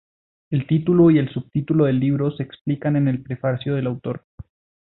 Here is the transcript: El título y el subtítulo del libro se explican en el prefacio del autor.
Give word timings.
El 0.49 0.65
título 0.65 1.11
y 1.11 1.19
el 1.19 1.31
subtítulo 1.31 1.85
del 1.85 1.99
libro 1.99 2.31
se 2.35 2.41
explican 2.41 2.95
en 2.95 3.07
el 3.07 3.21
prefacio 3.21 3.75
del 3.75 3.85
autor. 3.85 4.25